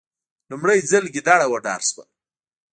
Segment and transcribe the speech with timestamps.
[0.49, 2.03] لومړی ځل ګیدړه وډار شوه.